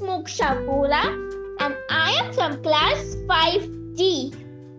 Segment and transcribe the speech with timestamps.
[0.00, 1.04] Moksha Vora
[1.60, 4.34] and I am from class 5D.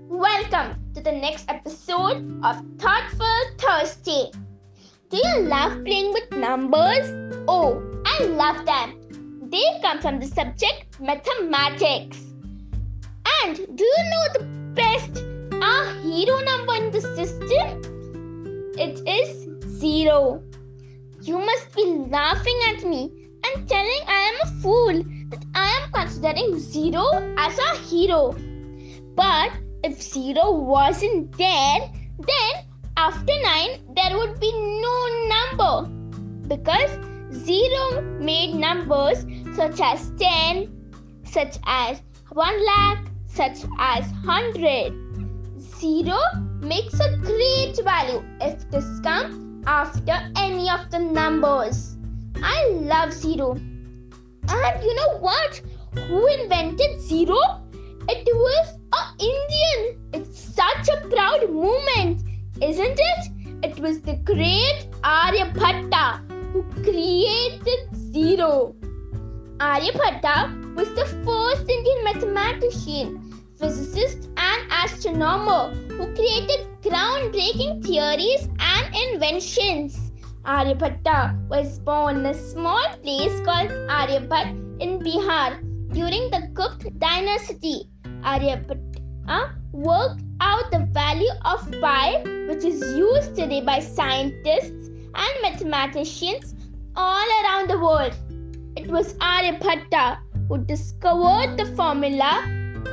[0.07, 4.31] Welcome to the next episode of Thoughtful Thursday.
[5.09, 7.07] Do you love playing with numbers?
[7.47, 9.49] Oh, I love them.
[9.51, 12.17] They come from the subject mathematics.
[13.43, 15.23] And do you know the best
[15.61, 17.81] our hero number in the system?
[18.79, 19.47] It is
[19.79, 20.41] zero.
[21.21, 23.22] You must be laughing at me
[23.55, 27.05] and telling I am a fool that I am considering zero
[27.37, 28.35] as a hero.
[29.15, 29.51] But
[29.83, 31.79] if zero wasn't there,
[32.19, 32.65] then
[32.97, 34.97] after 9 there would be no
[35.33, 35.89] number
[36.47, 36.91] because
[37.31, 39.25] zero made numbers
[39.55, 40.69] such as 10,
[41.25, 44.93] such as 1 lakh, such as 100.
[45.59, 46.19] Zero
[46.59, 51.92] makes a great value if it is come after any of the numbers.
[52.43, 53.53] I love zero.
[53.53, 55.61] And you know what?
[55.95, 57.39] Who invented zero?
[58.09, 59.97] It was a Indian.
[60.13, 62.23] It's such a proud moment,
[62.61, 63.31] isn't it?
[63.63, 68.75] It was the great Aryabhatta who created zero.
[69.59, 80.02] Aryabhatta was the first Indian mathematician, physicist, and astronomer who created groundbreaking theories and inventions.
[80.45, 85.61] Aryabhatta was born in a small place called Aryabhat in Bihar
[85.93, 87.89] during the Gupta dynasty.
[88.23, 96.55] Aryabhatta worked out the value of pi, which is used today by scientists and mathematicians
[96.97, 98.13] all around the world.
[98.75, 100.17] It was Aryabhatta
[100.49, 102.43] who discovered the formula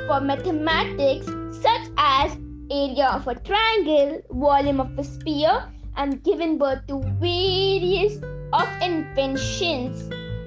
[0.07, 1.27] for mathematics
[1.61, 2.39] such as
[2.71, 5.65] area of a triangle, volume of a sphere,
[5.97, 8.17] and given birth to various
[8.53, 10.03] of inventions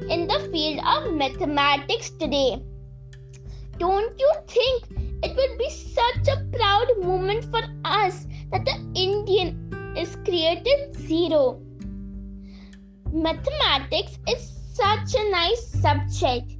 [0.09, 2.61] in the field of mathematics today.
[3.77, 4.83] Don't you think
[5.23, 11.61] it would be such a proud moment for us that the Indian is created zero?
[13.11, 16.51] Mathematics is such a nice subject.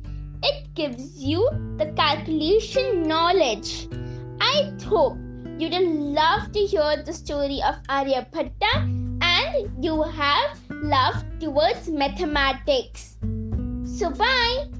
[0.43, 3.87] It gives you the calculation knowledge.
[4.39, 5.17] I hope
[5.57, 8.73] you'd love to hear the story of Aryabhatta
[9.21, 13.17] and you have love towards mathematics.
[13.85, 14.72] So, bye.